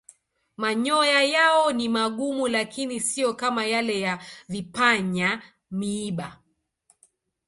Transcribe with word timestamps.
Manyoya 0.57 1.23
yao 1.23 1.71
ni 1.73 1.89
magumu 1.89 2.47
lakini 2.47 2.99
siyo 2.99 3.33
kama 3.33 3.65
yale 3.65 3.99
ya 3.99 4.19
vipanya-miiba. 4.49 6.39